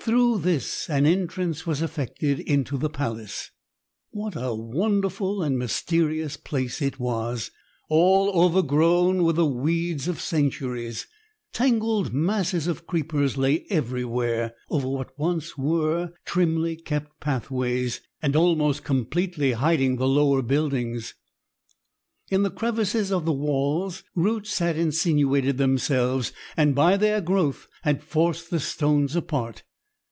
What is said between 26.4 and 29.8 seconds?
and by their growth had forced the stones apart.